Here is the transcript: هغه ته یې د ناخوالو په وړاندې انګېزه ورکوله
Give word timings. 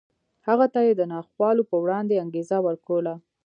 هغه 0.47 0.65
ته 0.73 0.79
یې 0.87 0.93
د 0.97 1.01
ناخوالو 1.13 1.63
په 1.71 1.75
وړاندې 1.83 2.21
انګېزه 2.23 2.57
ورکوله 2.67 3.13